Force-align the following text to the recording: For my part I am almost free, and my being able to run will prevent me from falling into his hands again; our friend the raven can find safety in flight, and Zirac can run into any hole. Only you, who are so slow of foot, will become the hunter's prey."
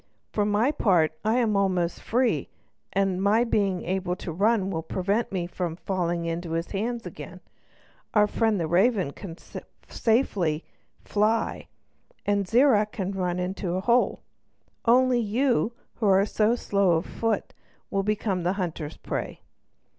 For 0.31 0.45
my 0.45 0.71
part 0.71 1.11
I 1.23 1.35
am 1.37 1.55
almost 1.55 2.01
free, 2.01 2.49
and 2.91 3.21
my 3.21 3.43
being 3.43 3.83
able 3.83 4.15
to 4.15 4.31
run 4.31 4.71
will 4.71 4.81
prevent 4.81 5.31
me 5.31 5.45
from 5.45 5.75
falling 5.75 6.25
into 6.25 6.53
his 6.53 6.71
hands 6.71 7.05
again; 7.05 7.39
our 8.15 8.25
friend 8.25 8.59
the 8.59 8.65
raven 8.67 9.11
can 9.11 9.35
find 9.35 9.63
safety 9.87 10.53
in 10.53 10.61
flight, 11.05 11.67
and 12.25 12.47
Zirac 12.47 12.93
can 12.93 13.11
run 13.11 13.37
into 13.37 13.73
any 13.73 13.81
hole. 13.81 14.23
Only 14.85 15.19
you, 15.19 15.73
who 15.97 16.07
are 16.07 16.25
so 16.25 16.55
slow 16.55 16.93
of 16.95 17.05
foot, 17.05 17.53
will 17.91 18.01
become 18.01 18.41
the 18.41 18.53
hunter's 18.53 18.97
prey." 18.97 19.41